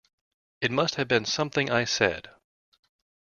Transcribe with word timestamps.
It 0.61 0.71
Must 0.71 0.95
Have 0.95 1.07
Been 1.07 1.25
Something 1.25 1.69
I 1.69 1.83
Said! 1.83 2.31